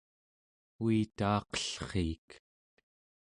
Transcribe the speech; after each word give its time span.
uitaaqellriik 0.83 2.27